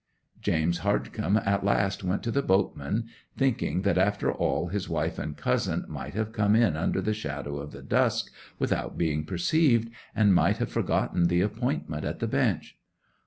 [0.41, 3.05] James Hardcome at last went to the boatman,
[3.37, 7.71] thinking that after all his wife and cousin might have come in under shadow of
[7.71, 12.79] the dusk without being perceived, and might have forgotten the appointment at the bench.